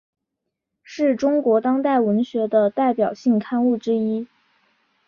[0.81, 4.27] 是中国当代文学的代表性刊物之一。